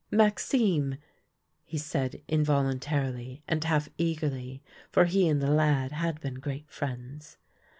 "Maxime!" 0.25 0.95
he 1.63 1.77
said 1.77 2.23
involuntarily 2.27 3.43
and 3.47 3.63
half 3.63 3.87
eagerly, 3.99 4.63
for 4.91 5.05
he 5.05 5.27
and 5.29 5.39
the 5.43 5.51
lad 5.51 5.91
had 5.91 6.19
been 6.21 6.39
great 6.39 6.67
friends. 6.71 7.37